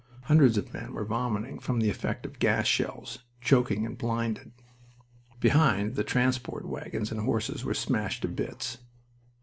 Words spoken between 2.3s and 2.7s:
gas